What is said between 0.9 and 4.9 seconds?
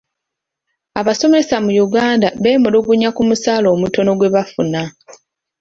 Abasomesa mu Uganda beemulugunya ku musaala omutono gwe bafuna.